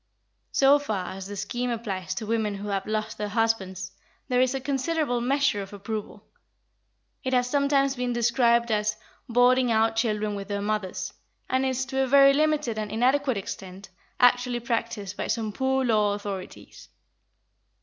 [0.51, 3.91] So far as the scheme applies to women who have lost their husbands,
[4.29, 6.25] there is a considerable measure of approval;
[7.23, 8.97] it has sometimes been described as
[9.29, 11.13] "boarding out children with their mothers,"
[11.47, 16.15] and is, to a very limited and inadequate extent, actually practised by some Poor Law
[16.15, 16.89] authorities.